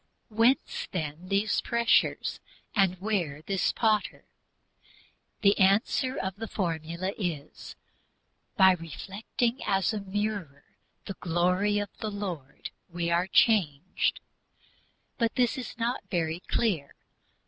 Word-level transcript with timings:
Whence, 0.29 0.87
then, 0.91 1.27
these 1.27 1.61
pressures, 1.61 2.39
and 2.73 2.99
where 2.99 3.43
this 3.43 3.71
Potter? 3.71 4.25
The 5.41 5.55
answer 5.59 6.17
of 6.17 6.37
the 6.37 6.47
formula 6.47 7.13
is 7.19 7.75
"By 8.57 8.71
reflecting 8.71 9.59
as 9.63 9.93
a 9.93 9.99
mirror 9.99 10.63
the 11.05 11.13
glory 11.19 11.77
of 11.77 11.95
the 11.99 12.09
Lord 12.09 12.71
we 12.89 13.11
are 13.11 13.27
changed." 13.27 14.21
But 15.19 15.35
this 15.35 15.55
is 15.55 15.77
not 15.77 16.01
very 16.09 16.39
clear. 16.47 16.95